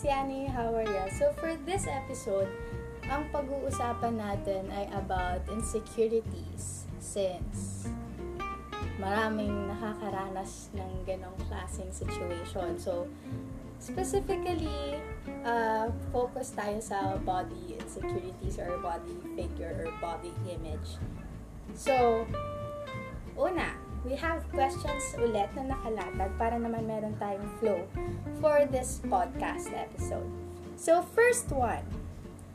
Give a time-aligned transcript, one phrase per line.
[0.00, 0.48] si Annie.
[0.48, 1.04] How are you?
[1.12, 2.48] So for this episode,
[3.12, 7.84] ang pag-uusapan natin ay about insecurities since
[8.96, 12.80] maraming nakakaranas ng ganong klaseng situation.
[12.80, 13.12] So,
[13.76, 14.96] specifically,
[15.44, 20.96] uh, focus tayo sa body insecurities or body figure or body image.
[21.76, 22.24] So,
[23.36, 27.80] una, we have questions ulit na nakalatag para naman meron tayong flow
[28.40, 30.28] for this podcast episode.
[30.80, 31.84] So, first one,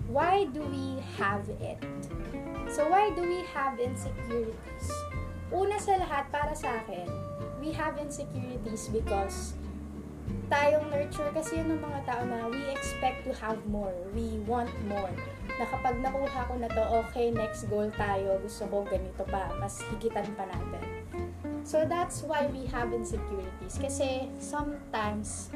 [0.10, 1.78] why do we have it?
[2.74, 4.90] So, why do we have insecurities?
[5.54, 7.06] Una sa lahat, para sa akin,
[7.62, 9.54] we have insecurities because
[10.50, 13.94] tayong nurture kasi yun ng mga tao na we expect to have more.
[14.18, 15.14] We want more.
[15.62, 18.42] Na kapag nakuha ko na to, okay, next goal tayo.
[18.42, 19.54] Gusto ko ganito pa.
[19.62, 20.95] Mas higitan pa natin.
[21.66, 23.82] So, that's why we have insecurities.
[23.82, 25.50] Kasi, sometimes,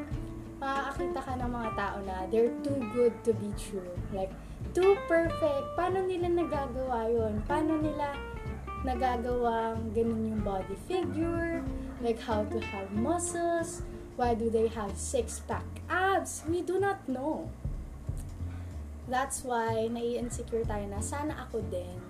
[0.58, 3.94] makakakita ka ng mga tao na they're too good to be true.
[4.10, 4.34] Like,
[4.74, 5.78] too perfect.
[5.78, 7.46] Paano nila nagagawa yun?
[7.46, 8.18] Paano nila
[8.82, 11.62] nagagawang ganun yung body figure?
[12.02, 13.86] Like, how to have muscles?
[14.18, 16.44] Why do they have six-pack abs?
[16.50, 17.54] We do not know.
[19.08, 22.02] That's why, nai-insecure tayo na sana ako din.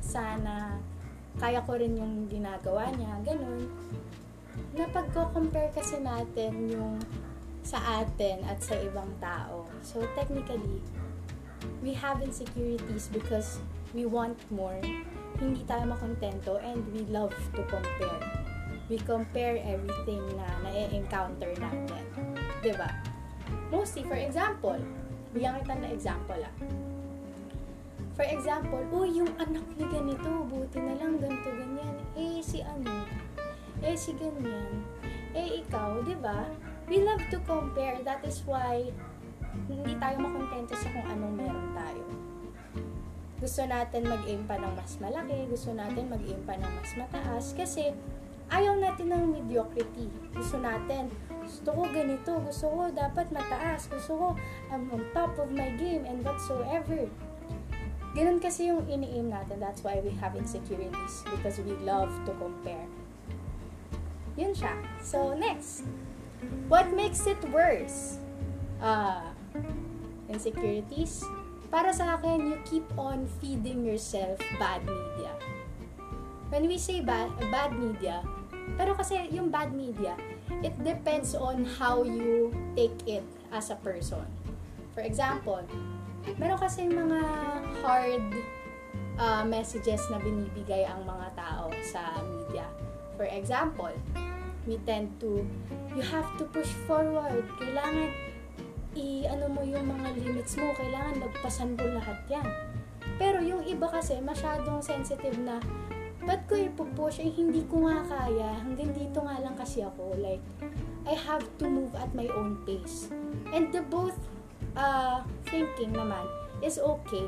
[0.00, 0.80] Sana
[1.36, 3.68] kaya ko rin yung ginagawa niya, ganun.
[4.72, 6.96] Na pagko-compare kasi natin yung
[7.66, 9.68] sa atin at sa ibang tao.
[9.84, 10.80] So, technically,
[11.82, 13.60] we have insecurities because
[13.92, 14.80] we want more.
[15.36, 18.22] Hindi tayo makontento and we love to compare.
[18.86, 22.04] We compare everything na na-encounter natin.
[22.16, 22.38] ba?
[22.62, 22.90] Diba?
[23.68, 24.78] Mostly, for example,
[25.34, 26.54] bigyan kita na example ah
[28.16, 31.96] For example, oh, yung anak ni ganito, buti na lang ganito, ganyan.
[32.16, 33.04] Eh, si ano?
[33.84, 34.80] Eh, si ganyan.
[35.36, 36.48] Eh, ikaw, di ba?
[36.88, 38.00] We love to compare.
[38.00, 38.88] That is why
[39.68, 42.04] hindi tayo makontento sa kung anong meron tayo.
[43.36, 47.92] Gusto natin mag-aim pa ng mas malaki, gusto natin mag-aim pa ng mas mataas, kasi
[48.48, 50.08] ayaw natin ng mediocrity.
[50.32, 51.12] Gusto natin,
[51.44, 54.26] gusto ko ganito, gusto ko dapat mataas, gusto ko
[54.72, 57.12] I'm on top of my game and whatsoever.
[58.16, 59.60] Ganun kasi yung ini-aim natin.
[59.60, 62.88] That's why we have insecurities because we love to compare.
[64.40, 64.72] Yun siya.
[65.04, 65.84] So, next.
[66.72, 68.16] What makes it worse?
[68.80, 69.36] Uh,
[70.32, 71.20] insecurities.
[71.68, 75.36] Para sa akin, you keep on feeding yourself bad media.
[76.48, 78.24] When we say bad, bad media,
[78.80, 80.16] pero kasi yung bad media,
[80.64, 84.24] it depends on how you take it as a person.
[84.94, 85.60] For example,
[86.34, 87.20] meron kasi mga
[87.86, 88.26] hard
[89.16, 92.66] uh, messages na binibigay ang mga tao sa media.
[93.16, 93.94] For example,
[94.66, 95.46] we tend to,
[95.94, 97.46] you have to push forward.
[97.62, 98.10] Kailangan
[98.98, 100.74] i-ano mo yung mga limits mo.
[100.76, 102.48] Kailangan lagpasan mo lahat yan.
[103.16, 105.62] Pero yung iba kasi masyadong sensitive na
[106.26, 107.22] ba't ko ipupush?
[107.22, 108.58] Eh, hindi ko nga kaya.
[108.60, 110.18] Hanggang dito nga lang kasi ako.
[110.18, 110.42] Like,
[111.06, 113.08] I have to move at my own pace.
[113.54, 114.18] And the both
[114.74, 115.22] uh,
[115.56, 116.28] thinking naman
[116.60, 117.24] is okay.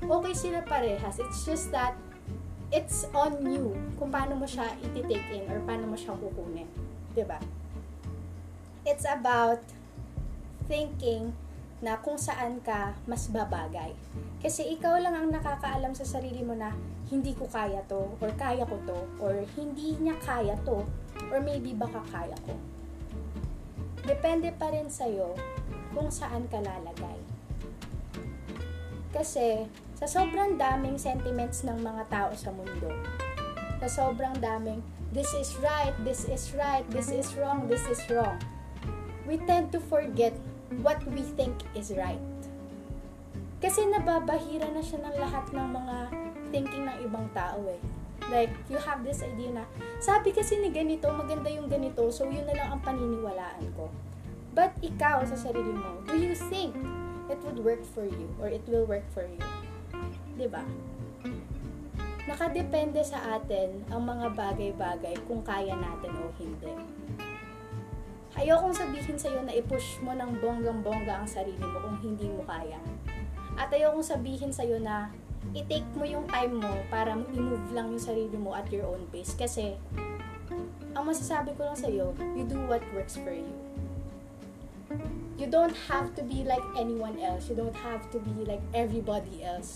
[0.00, 1.20] Okay sila parehas.
[1.20, 1.92] It's just that
[2.72, 6.64] it's on you kung paano mo siya iti-take in or paano mo siya kukunin.
[6.64, 7.12] ba?
[7.12, 7.38] Diba?
[8.88, 9.60] It's about
[10.64, 11.36] thinking
[11.84, 13.92] na kung saan ka mas babagay.
[14.40, 16.72] Kasi ikaw lang ang nakakaalam sa sarili mo na
[17.12, 20.80] hindi ko kaya to, or kaya ko to, or hindi niya kaya to,
[21.28, 22.56] or maybe baka kaya ko.
[24.04, 25.36] Depende pa rin sa'yo
[25.92, 27.23] kung saan ka lalagay.
[29.14, 32.90] Kasi, sa sobrang daming sentiments ng mga tao sa mundo,
[33.78, 34.82] sa sobrang daming,
[35.14, 38.34] this is right, this is right, this is wrong, this is wrong,
[39.22, 40.34] we tend to forget
[40.82, 42.18] what we think is right.
[43.62, 45.96] Kasi nababahira na siya ng lahat ng mga
[46.50, 47.78] thinking ng ibang tao eh.
[48.34, 49.64] Like, you have this idea na,
[50.02, 53.94] sabi kasi ni ganito, maganda yung ganito, so yun na lang ang paniniwalaan ko.
[54.50, 56.74] But ikaw sa sarili mo, do you think
[57.28, 59.40] it would work for you or it will work for you?
[60.36, 60.64] 'Di ba?
[62.24, 66.72] Nakadepende sa atin ang mga bagay-bagay kung kaya natin o hindi.
[68.34, 72.80] Ayokong sabihin sa'yo na i-push mo ng bonggang-bongga ang sarili mo kung hindi mo kaya.
[73.60, 75.12] At ayokong sabihin sa'yo na
[75.52, 79.36] i-take mo yung time mo para i-move lang yung sarili mo at your own pace.
[79.36, 79.76] Kasi,
[80.96, 83.52] ang masasabi ko lang sa'yo, you do what works for you
[85.38, 87.48] you don't have to be like anyone else.
[87.48, 89.74] You don't have to be like everybody else.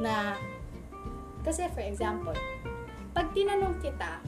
[0.00, 0.36] Na,
[1.40, 2.36] kasi for example,
[3.16, 4.20] pag tinanong kita,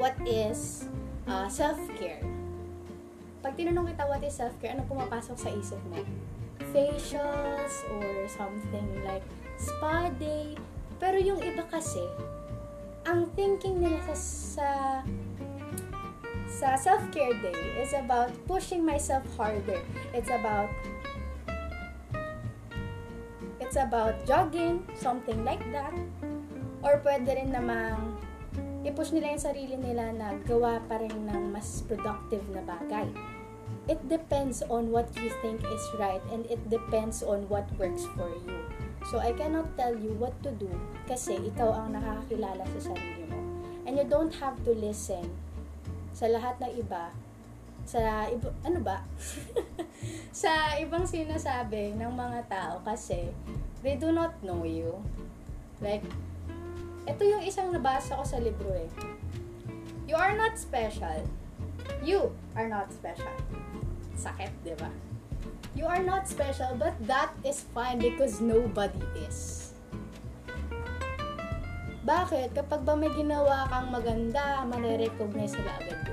[0.00, 0.88] what is
[1.28, 2.24] uh, self-care?
[3.44, 6.00] Pag tinanong kita what is self-care, ano pumapasok sa isip mo?
[6.72, 9.24] Facials or something like
[9.60, 10.56] spa day.
[10.98, 12.02] Pero yung iba kasi,
[13.06, 14.68] ang thinking nila sa, sa
[16.58, 19.78] sa self-care day is about pushing myself harder.
[20.10, 20.66] It's about
[23.62, 25.94] it's about jogging, something like that.
[26.82, 28.18] Or pwede rin namang
[28.82, 33.06] i-push nila yung sarili nila na gawa pa rin ng mas productive na bagay.
[33.86, 38.34] It depends on what you think is right and it depends on what works for
[38.34, 38.58] you.
[39.08, 40.68] So, I cannot tell you what to do
[41.08, 43.40] kasi ikaw ang nakakakilala sa sarili mo.
[43.88, 45.47] And you don't have to listen
[46.18, 47.14] sa lahat ng iba
[47.88, 49.00] sa iba, ano ba?
[50.44, 53.32] sa ibang sinasabi ng mga tao kasi
[53.80, 55.00] they do not know you.
[55.80, 56.04] Like,
[57.08, 58.92] ito yung isang nabasa ko sa libro eh.
[60.04, 61.24] You are not special.
[62.04, 63.32] You are not special.
[64.20, 64.92] Sakit, di ba?
[65.72, 69.72] You are not special, but that is fine because nobody is.
[72.04, 72.56] Bakit?
[72.56, 76.07] Kapag ba may ginawa kang maganda, marirecognize sila agad.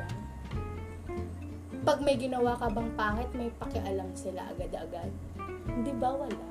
[1.86, 5.14] Pag may ginawa ka bang pangit, may pakialam sila agad-agad.
[5.70, 6.46] Hindi ba wala?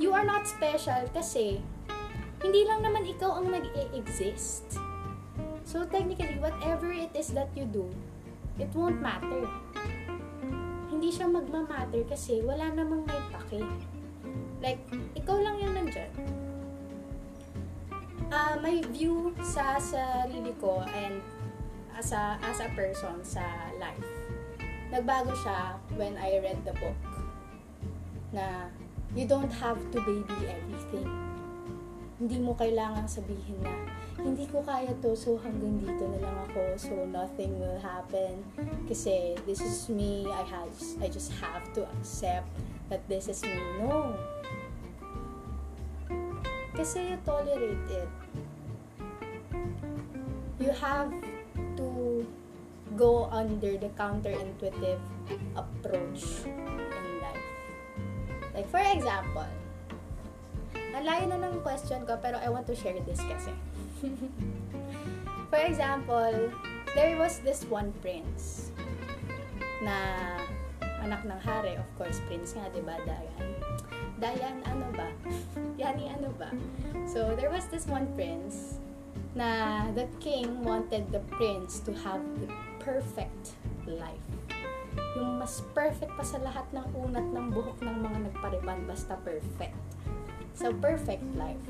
[0.00, 1.60] You are not special kasi
[2.40, 4.80] hindi lang naman ikaw ang nag-e-exist.
[5.68, 7.84] So, technically, whatever it is that you do,
[8.56, 9.44] it won't matter.
[10.88, 13.68] Hindi siya magmamatter kasi wala namang may pake.
[14.64, 14.80] Like,
[15.12, 16.08] ikaw lang yung nandyan.
[18.32, 21.03] Uh, my view sa sarili ko and
[21.96, 23.42] as a, as a person sa
[23.78, 24.10] life,
[24.90, 26.98] nagbago siya when I read the book
[28.34, 28.70] na
[29.14, 31.06] you don't have to baby everything
[32.24, 33.74] hindi mo kailangang sabihin na,
[34.22, 38.38] hindi ko kaya to, so hanggang dito na lang ako, so nothing will happen.
[38.86, 40.70] Kasi this is me, I, have,
[41.02, 42.46] I just have to accept
[42.88, 43.58] that this is me.
[43.82, 44.14] No.
[46.78, 48.10] Kasi you tolerate it.
[50.62, 51.10] You have
[52.96, 55.00] go under the counterintuitive
[55.56, 57.48] approach in life.
[58.54, 59.48] Like for example,
[60.94, 63.52] ang na ng question ko, pero I want to share this kasi.
[65.52, 66.50] For example,
[66.96, 68.72] there was this one prince
[69.82, 69.94] na
[71.04, 73.48] anak ng hari, of course, prince nga, di ba, Dayan?
[74.16, 75.12] Dayan, ano ba?
[75.82, 76.48] Yani, ano ba?
[77.04, 78.80] So, there was this one prince
[79.36, 82.46] na the king wanted the prince to have the
[82.84, 83.56] perfect
[83.88, 84.28] life.
[85.16, 89.74] Yung mas perfect pa sa lahat ng unat ng buhok ng mga nagpariban, basta perfect
[90.54, 91.64] sa perfect life.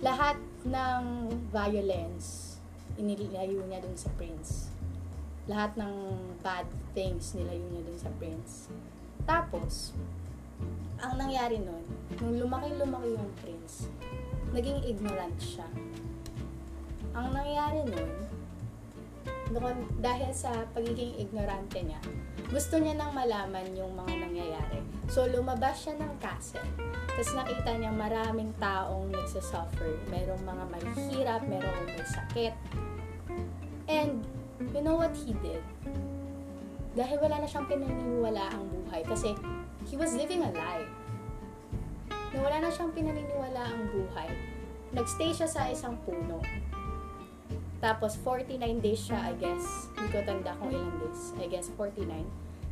[0.00, 2.56] Lahat ng violence,
[2.96, 4.70] inilayo niya dun sa prince.
[5.50, 5.92] Lahat ng
[6.40, 6.64] bad
[6.94, 8.70] things, nilayo niya dun sa prince.
[9.26, 9.92] Tapos,
[11.02, 11.84] ang nangyari nun,
[12.22, 13.90] nung lumaki-lumaki yung prince,
[14.54, 15.68] naging ignorant siya.
[17.12, 18.27] Ang nangyari nun,
[19.52, 22.00] noon, dahil sa pagiging ignorante niya,
[22.48, 24.80] gusto niya nang malaman yung mga nangyayari.
[25.08, 26.64] So, lumabas siya ng castle.
[27.12, 30.00] Tapos nakita niya maraming taong nagsasuffer.
[30.12, 32.54] Merong mga mahihirap, merong may sakit.
[33.88, 34.24] And,
[34.72, 35.64] you know what he did?
[36.96, 39.00] Dahil wala na siyang pinaniniwala ang buhay.
[39.04, 39.32] Kasi,
[39.88, 40.86] he was living a lie.
[42.36, 44.28] Nung wala na siyang pinaniniwala ang buhay,
[44.92, 46.40] nagstay siya sa isang puno.
[47.78, 49.90] Tapos, 49 days siya, I guess.
[49.94, 51.34] Hindi ko tanda kung ilang days.
[51.38, 52.26] I guess, 49.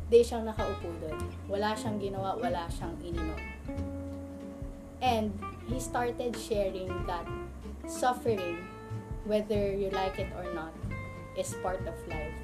[0.07, 1.19] Days siyang nakaupo doon.
[1.51, 3.39] Wala siyang ginawa, wala siyang ininom.
[5.03, 5.31] And,
[5.67, 7.27] he started sharing that
[7.87, 8.63] suffering,
[9.27, 10.71] whether you like it or not,
[11.35, 12.39] is part of life.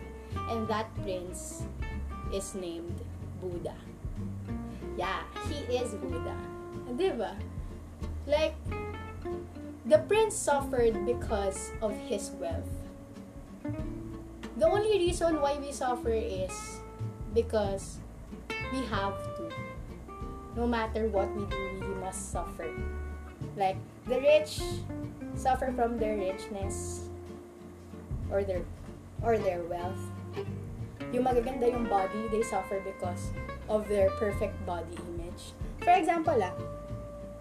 [0.51, 1.63] And that prince
[2.35, 2.99] is named
[3.39, 3.75] Buddha.
[4.97, 6.35] Yeah, he is Buddha.
[6.93, 7.33] Diba?
[8.27, 8.55] Like,
[9.83, 12.71] The prince suffered because of his wealth.
[14.55, 16.79] The only reason why we suffer is
[17.35, 17.99] because
[18.71, 19.51] we have to.
[20.55, 22.71] No matter what we do, we must suffer.
[23.59, 23.75] Like,
[24.07, 24.63] the rich
[25.35, 27.11] suffer from their richness
[28.31, 28.63] or their
[29.19, 29.99] or their wealth.
[31.11, 33.35] Yung magaganda yung body, they suffer because
[33.67, 35.51] of their perfect body image.
[35.83, 36.55] For example, ah,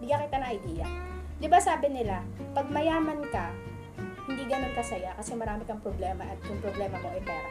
[0.03, 1.12] bigyan kita na idea
[1.43, 2.23] 'Di ba sabi nila,
[2.55, 3.51] pag mayaman ka,
[4.31, 7.51] hindi ganun kasaya kasi marami kang problema at yung problema mo ay pera.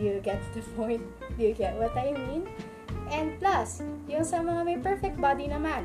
[0.00, 1.04] Do you get the point?
[1.36, 2.48] Do you get what I mean?
[3.12, 5.84] And plus, yung sa mga may perfect body naman,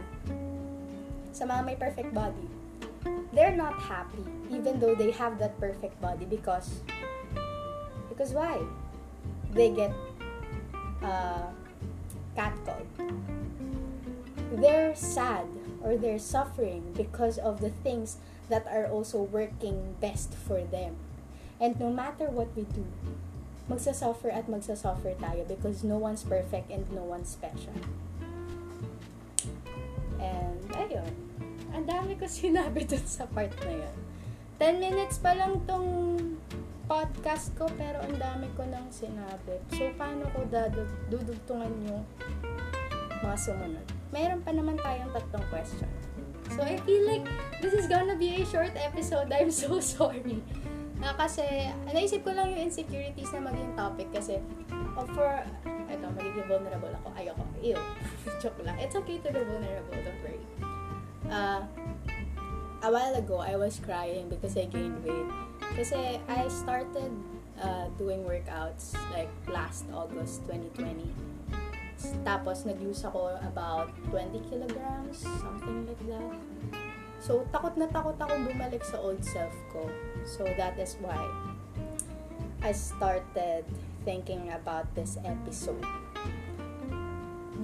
[1.36, 2.48] sa mga may perfect body,
[3.36, 6.80] they're not happy even though they have that perfect body because
[8.16, 8.64] Because why?
[9.52, 9.92] They get
[11.04, 11.52] uh,
[12.32, 12.88] catcalled.
[14.56, 15.44] They're sad
[15.86, 18.18] or they're suffering because of the things
[18.50, 20.98] that are also working best for them.
[21.62, 22.90] And no matter what we do,
[23.70, 27.78] magsasuffer at magsasuffer tayo because no one's perfect and no one's special.
[30.18, 31.14] And, ayun.
[31.70, 33.96] Ang dami ko sinabi dun sa part na yun.
[34.58, 35.86] 10 minutes pa lang tong
[36.90, 39.62] podcast ko, pero ang dami ko nang sinabi.
[39.76, 40.48] So, paano ko
[41.12, 42.04] dudugtungan yung
[43.22, 43.95] mga sumunod?
[44.16, 45.92] Meron pa naman tayong tatlong question.
[46.56, 47.28] So, I feel like
[47.60, 49.28] this is gonna be a short episode.
[49.36, 50.40] I'm so sorry.
[51.04, 51.44] Uh, kasi,
[51.92, 54.40] naisip ko lang yung insecurities na maging topic kasi
[54.96, 55.44] oh, for,
[55.92, 57.12] eto, magiging vulnerable ako.
[57.20, 57.44] Ayoko.
[57.60, 57.76] Ew.
[58.42, 58.80] Joke lang.
[58.80, 60.00] It's okay to be vulnerable.
[60.00, 60.44] Don't worry.
[61.28, 61.68] Uh,
[62.88, 65.28] a while ago, I was crying because I gained weight.
[65.76, 67.12] Kasi I started
[67.60, 71.35] uh, doing workouts like last August 2020.
[72.28, 76.36] Tapos, nag-lose ako about 20 kilograms, something like that.
[77.24, 79.90] So, takot na takot akong bumalik sa old self ko.
[80.28, 81.18] So, that is why
[82.62, 83.66] I started
[84.06, 85.82] thinking about this episode.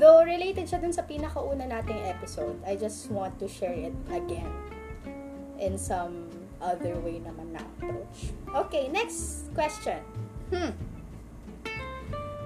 [0.01, 4.49] Though related siya dun sa pinakauna nating episode, I just want to share it again
[5.61, 8.33] in some other way naman na approach.
[8.65, 10.01] Okay, next question.
[10.49, 10.73] Hmm.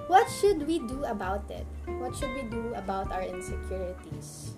[0.06, 1.66] What should we do about it?
[1.98, 4.54] What should we do about our insecurities?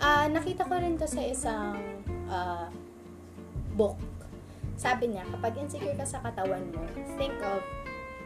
[0.00, 1.76] Uh, nakita ko rin to sa isang
[2.32, 2.72] uh,
[3.76, 4.00] book.
[4.80, 6.80] Sabi niya, kapag insecure ka sa katawan mo,
[7.20, 7.60] think of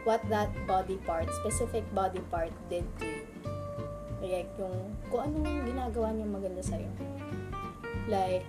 [0.07, 3.27] what that body part, specific body part did to you.
[4.23, 6.87] Like, yung, kung anong ginagawa niya maganda sa'yo.
[8.07, 8.47] Like,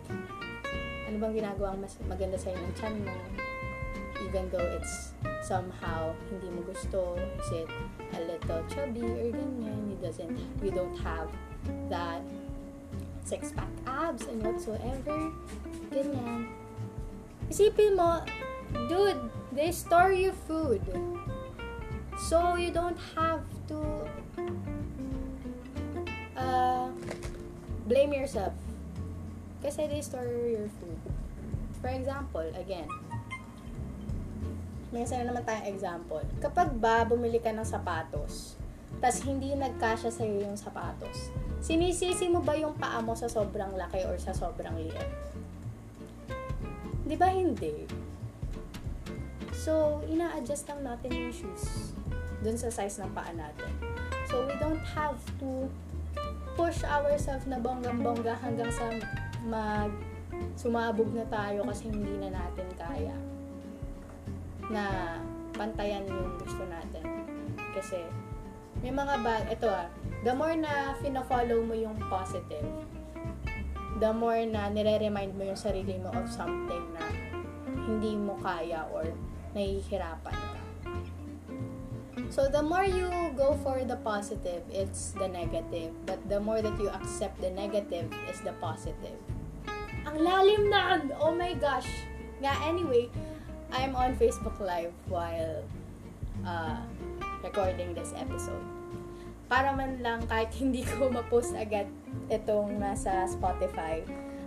[1.10, 3.10] ano bang ginagawa mas maganda sa'yo ng chan mo?
[4.24, 7.68] Even though it's somehow hindi mo gusto, is it
[8.16, 11.28] a little chubby or ganyan, you doesn't, you don't have
[11.90, 12.22] that
[13.26, 15.32] six-pack abs and whatsoever.
[15.90, 16.48] Ganyan.
[17.50, 18.22] Isipin mo,
[18.88, 19.18] dude,
[19.52, 20.82] they store your food.
[22.30, 24.08] So, you don't have to
[26.36, 26.88] uh,
[27.86, 28.54] blame yourself.
[29.62, 30.98] Kasi they store your food.
[31.82, 32.88] For example, again,
[35.02, 36.22] isa na naman tayong example.
[36.40, 38.56] Kapag ba bumili ka ng sapatos,
[39.02, 41.28] tas hindi nagkasya sa'yo yung sapatos,
[41.66, 45.10] Sinisisi mo ba yung paa mo sa sobrang laki or sa sobrang liit?
[47.02, 47.90] Di ba hindi?
[49.50, 51.90] So, ina-adjust lang natin yung shoes
[52.44, 53.72] dun sa size ng paa natin.
[54.30, 55.66] So, we don't have to
[56.54, 58.86] push ourselves na bonggang-bongga hanggang sa
[59.42, 59.90] mag
[60.54, 63.16] sumabog na tayo kasi hindi na natin kaya
[64.70, 65.16] na
[65.54, 67.04] pantayan yung gusto natin.
[67.72, 68.02] Kasi,
[68.84, 69.88] may mga bag, ito ah,
[70.24, 72.66] the more na fina-follow mo yung positive,
[73.96, 77.04] the more na nire-remind mo yung sarili mo of something na
[77.88, 79.08] hindi mo kaya or
[79.56, 80.60] nahihirapan ka.
[82.28, 83.08] So, the more you
[83.38, 85.94] go for the positive, it's the negative.
[86.04, 89.16] But the more that you accept the negative is the positive.
[90.04, 91.00] Ang lalim na!
[91.22, 91.86] Oh my gosh!
[92.42, 93.08] Nga, anyway,
[93.72, 95.64] I'm on Facebook Live while
[96.46, 96.78] uh,
[97.42, 98.62] recording this episode
[99.46, 101.86] para man lang kahit hindi ko ma-post agad
[102.30, 104.02] itong nasa Spotify,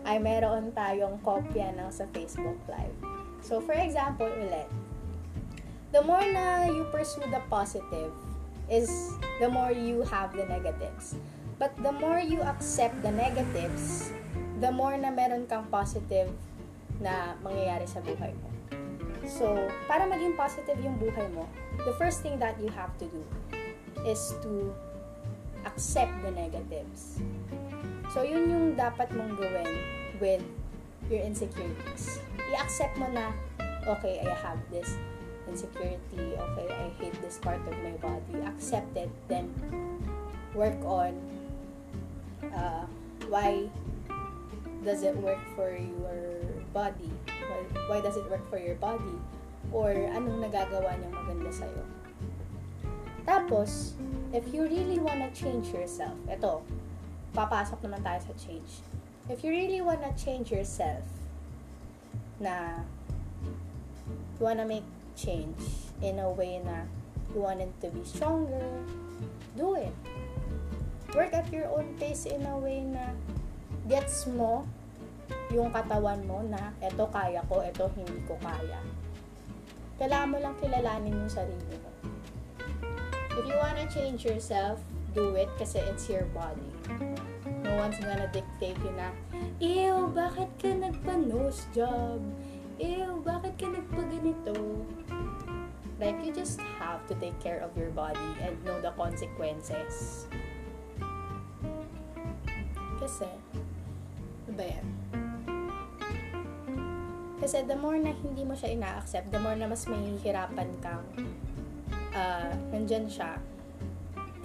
[0.07, 2.95] ay meron tayong kopya ng sa Facebook Live.
[3.39, 4.67] So, for example, ulit,
[5.95, 8.11] the more na you pursue the positive
[8.67, 11.15] is the more you have the negatives.
[11.59, 14.15] But the more you accept the negatives,
[14.63, 16.31] the more na meron kang positive
[16.99, 18.48] na mangyayari sa buhay mo.
[19.29, 21.45] So, para maging positive yung buhay mo,
[21.85, 23.21] the first thing that you have to do
[24.01, 24.73] is to
[25.69, 27.21] accept the negatives.
[28.09, 29.69] So, yun yung dapat mong gawin
[30.17, 30.41] with
[31.13, 32.17] your insecurities.
[32.49, 33.29] I-accept mo na,
[33.85, 34.97] okay, I have this
[35.45, 38.41] insecurity, okay, I hate this part of my body.
[38.49, 39.53] Accept it, then
[40.57, 41.13] work on
[42.53, 42.85] uh,
[43.29, 43.69] why
[44.83, 46.41] does it work for your
[46.73, 47.11] body?
[47.49, 49.17] Why, why does it work for your body?
[49.73, 51.83] Or anong nagagawa niyang maganda sa'yo?
[53.25, 53.97] Tapos,
[54.33, 56.61] if you really wanna change yourself, ito,
[57.33, 58.85] papasok naman tayo sa change.
[59.29, 61.05] If you really wanna change yourself,
[62.39, 62.81] na
[64.39, 65.59] you wanna make change
[66.01, 66.87] in a way na
[67.35, 68.63] you want it to be stronger,
[69.57, 69.93] do it.
[71.13, 73.13] Work at your own pace in a way na
[73.85, 74.65] gets mo
[75.49, 78.77] yung katawan mo na eto kaya ko, eto hindi ko kaya.
[79.97, 81.91] Kailangan mo lang kilalanin yung sarili mo.
[83.33, 84.77] If you wanna change yourself,
[85.17, 86.69] do it kasi it's your body.
[87.65, 89.09] No one's gonna dictate you na,
[89.59, 92.21] Ew, bakit ka nagpa-nose job?
[92.79, 94.55] Ew, bakit ka nagpa-ganito?
[95.99, 100.27] Like, you just have to take care of your body and know the consequences.
[103.03, 103.27] Kasi,
[104.47, 104.87] ano ba yan?
[107.49, 111.01] Kasi the more na hindi mo siya ina-accept, the more na mas mahihirapan kang
[112.13, 113.41] uh, nandyan siya.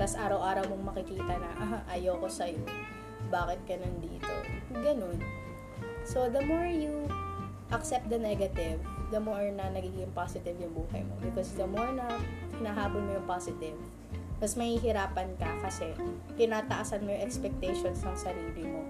[0.00, 2.64] Tapos araw-araw mong makikita na, ah, ayoko sa'yo.
[3.28, 4.32] Bakit ka nandito?
[4.73, 5.20] Ganun.
[6.08, 7.04] So, the more you
[7.76, 8.80] accept the negative,
[9.12, 11.12] the more na nagiging positive yung buhay mo.
[11.20, 12.08] Because the more na
[12.56, 13.76] hinahabol mo yung positive,
[14.40, 15.92] mas mahihirapan ka kasi
[16.40, 18.80] tinataasan mo yung expectations ng sarili mo.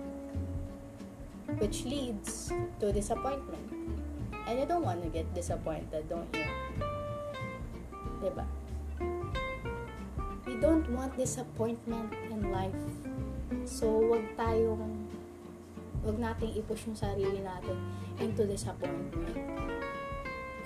[1.58, 3.73] Which leads to disappointment.
[4.44, 6.48] And you don't want to get disappointed, don't you?
[8.20, 8.44] Diba?
[10.44, 12.76] We don't want disappointment in life.
[13.64, 15.08] So, wag tayong
[16.04, 17.80] wag nating i-push yung sarili natin
[18.20, 19.40] into disappointment.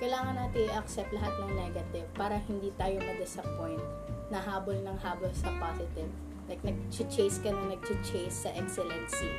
[0.03, 3.83] Kailangan natin i-accept lahat ng negative para hindi tayo ma-disappoint
[4.27, 6.11] na habol ng habol sa positive.
[6.51, 9.31] Like, nag-chase ka na nag-chase sa excellency.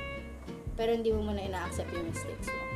[0.76, 2.69] Pero hindi mo muna ina-accept yung mistakes mo.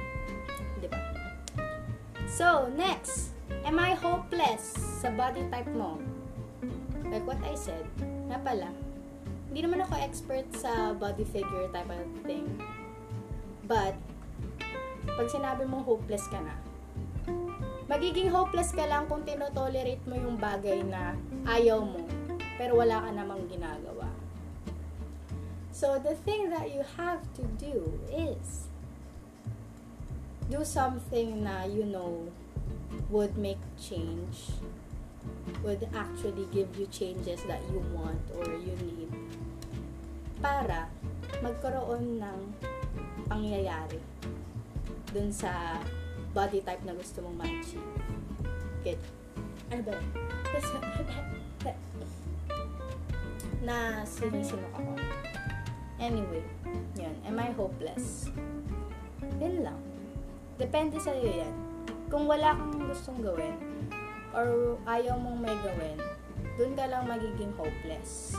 [2.34, 3.30] So, next.
[3.62, 6.02] Am I hopeless sa body type mo?
[7.06, 7.86] Like what I said,
[8.26, 8.74] nga pala,
[9.46, 12.50] hindi naman ako expert sa body figure type of thing.
[13.70, 13.94] But,
[15.14, 16.58] pag sinabi mong hopeless ka na,
[17.86, 21.14] magiging hopeless ka lang kung tinotolerate mo yung bagay na
[21.46, 22.02] ayaw mo,
[22.58, 24.10] pero wala ka namang ginagawa.
[25.70, 28.73] So, the thing that you have to do is
[30.50, 32.28] do something na you know
[33.08, 34.52] would make change
[35.64, 39.08] would actually give you changes that you want or you need
[40.44, 40.92] para
[41.40, 42.38] magkaroon ng
[43.28, 44.00] pangyayari
[45.14, 45.80] dun sa
[46.34, 47.86] body type na gusto mong ma-achieve.
[48.82, 49.00] Get?
[49.70, 49.96] Ano ba?
[53.64, 54.92] na sinisinok ako.
[55.96, 56.44] Anyway,
[57.00, 57.16] yun.
[57.24, 58.28] Am I hopeless?
[59.40, 59.93] Yun lang.
[60.54, 61.54] Depende sa iyo yan.
[62.06, 63.58] Kung wala kang gustong gawin,
[64.34, 65.98] or ayaw mong may gawin,
[66.54, 68.38] dun ka lang magiging hopeless.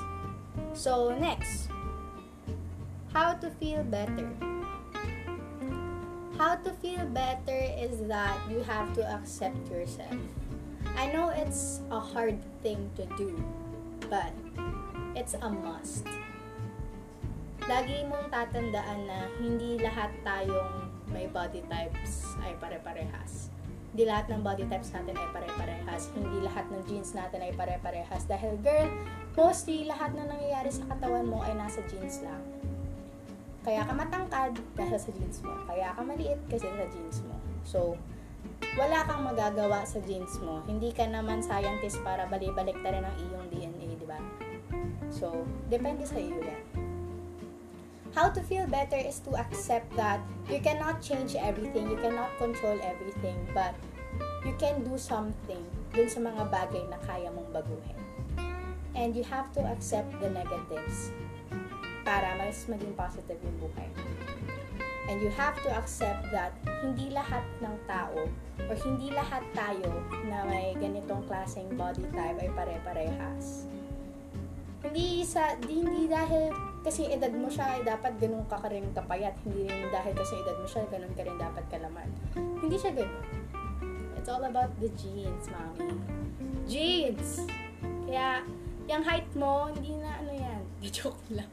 [0.71, 1.67] So, next.
[3.15, 4.31] How to feel better.
[6.35, 10.19] How to feel better is that you have to accept yourself.
[10.99, 13.39] I know it's a hard thing to do,
[14.11, 14.35] but
[15.15, 16.03] it's a must.
[17.65, 20.84] Lagi mong tatandaan na hindi lahat tayong
[21.15, 23.47] may body types ay pare-parehas.
[23.95, 26.11] Hindi lahat ng body types natin ay pare-parehas.
[26.11, 28.27] Hindi lahat ng genes natin ay pare-parehas.
[28.27, 28.91] Dahil girl,
[29.39, 32.43] mostly lahat na nangyayari sa katawan mo ay nasa genes lang.
[33.63, 35.55] Kaya ka matangkad dahil sa genes mo.
[35.63, 37.39] Kaya ka maliit kasi sa genes mo.
[37.63, 37.95] So,
[38.75, 40.59] wala kang magagawa sa genes mo.
[40.67, 44.19] Hindi ka naman scientist para bali-balik ta rin ang iyong DNA, di ba?
[45.07, 45.31] So,
[45.71, 46.94] depende sa iyo yan.
[48.15, 52.79] How to feel better is to accept that you cannot change everything, you cannot control
[52.79, 53.75] everything, but
[54.47, 55.59] you can do something
[55.91, 57.99] dun sa mga bagay na kaya mong baguhin.
[58.95, 61.11] And you have to accept the negatives
[62.07, 63.91] para mas maging positive yung buhay.
[65.11, 66.55] And you have to accept that
[66.87, 68.31] hindi lahat ng tao
[68.71, 69.91] or hindi lahat tayo
[70.31, 73.67] na may ganitong klaseng body type ay pare-parehas.
[74.87, 78.85] Hindi sa di, hindi dahil kasi edad mo siya ay dapat ganun ka ka rin
[78.93, 79.33] kapayat.
[79.41, 82.07] Hindi rin dahil kasi edad mo siya ganun ka rin dapat kalaman.
[82.37, 83.25] Hindi siya ganun.
[84.13, 85.97] It's all about the genes, mami.
[86.69, 87.45] Genes!
[88.05, 88.45] Kaya,
[88.85, 90.61] yung height mo, hindi na ano yan.
[90.95, 91.49] Joke lang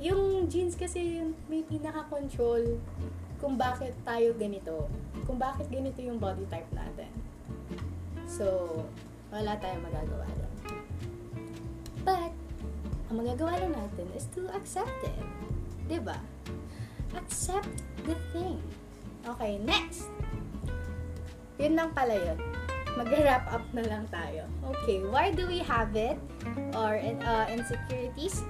[0.00, 2.80] yung genes kasi yung may pinaka-control
[3.36, 4.88] kung bakit tayo ganito.
[5.28, 7.12] Kung bakit ganito yung body type natin.
[8.24, 8.48] So,
[9.28, 10.54] wala tayong magagawa lang.
[12.00, 12.32] But,
[13.10, 15.18] ang magagawa lang natin is to accept it.
[15.18, 15.90] ba?
[15.90, 16.18] Diba?
[17.18, 18.62] Accept the thing.
[19.26, 20.06] Okay, next.
[21.58, 22.38] Yun lang pala yun.
[22.94, 24.46] Mag-wrap up na lang tayo.
[24.62, 26.22] Okay, why do we have it?
[26.78, 28.46] Or uh, insecurities?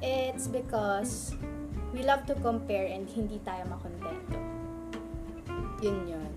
[0.00, 1.36] It's because
[1.92, 4.40] we love to compare and hindi tayo makontento.
[5.84, 6.30] Yun yun.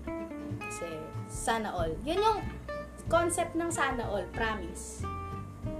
[0.60, 0.92] Kasi,
[1.32, 1.96] sana all.
[2.04, 2.40] Yun yung
[3.08, 5.00] concept ng sana all, promise.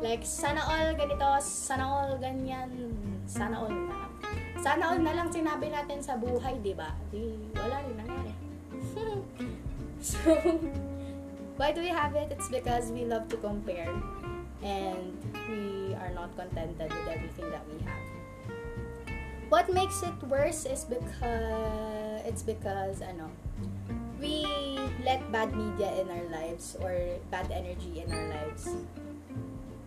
[0.01, 2.71] Like, sana all ganito, sana all ganyan,
[3.25, 4.13] sana all na lang.
[4.61, 6.93] Sana all na lang sinabi natin sa buhay, di ba?
[7.09, 8.33] Di, wala rin nangyari.
[10.05, 10.37] so,
[11.57, 12.29] Why do we have it?
[12.31, 13.89] It's because we love to compare
[14.63, 15.17] and
[15.49, 18.05] we are not contented with everything that we have.
[19.49, 23.33] What makes it worse is because it's because ano,
[24.21, 24.45] we
[25.01, 26.93] let bad media in our lives or
[27.31, 28.69] bad energy in our lives.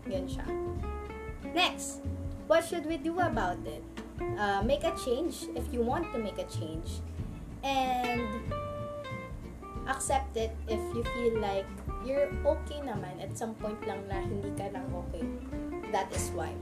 [0.09, 0.45] Yun siya.
[1.53, 2.01] Next,
[2.49, 3.85] what should we do about it?
[4.37, 6.99] Uh, make a change if you want to make a change.
[7.61, 8.25] And
[9.89, 11.65] accept it if you feel like
[12.05, 15.25] you're okay naman at some point lang na hindi ka lang okay.
[15.93, 16.53] That is why.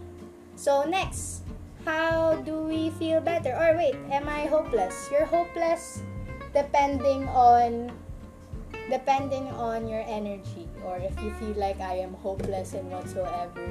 [0.55, 1.43] So, next,
[1.83, 3.55] how do we feel better?
[3.55, 4.95] Or wait, am I hopeless?
[5.11, 6.03] You're hopeless
[6.55, 7.91] depending on
[8.89, 13.65] depending on your energy or if you feel like I am hopeless and whatsoever.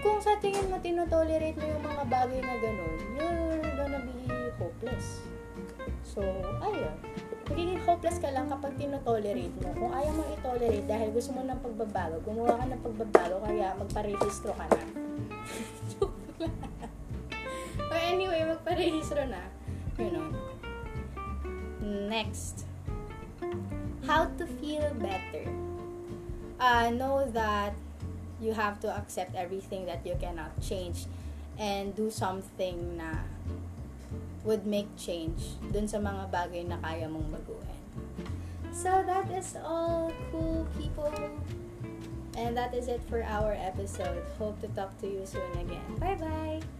[0.00, 5.20] Kung sa tingin mo tinotolerate mo yung mga bagay na ganun, you're gonna be hopeless.
[6.04, 6.24] So,
[6.64, 6.96] ayun.
[7.50, 9.68] Magiging hopeless ka lang kapag tinotolerate mo.
[9.74, 14.52] Kung ayaw mo i-tolerate dahil gusto mo ng pagbabago, gumawa ka ng pagbabago kaya magparehistro
[14.54, 14.82] ka na.
[17.90, 19.42] Or anyway, magparehistro na.
[19.98, 20.28] You know.
[21.82, 22.70] Next.
[24.06, 25.44] How to feel better.
[26.60, 27.72] Uh, know that
[28.40, 31.06] you have to accept everything that you cannot change
[31.58, 33.20] and do something na
[34.44, 37.80] would make change dun sa mga bagay na kaya mong baguhin.
[38.72, 41.12] So that is all cool people.
[42.38, 44.24] And that is it for our episode.
[44.40, 45.84] Hope to talk to you soon again.
[46.00, 46.79] Bye bye.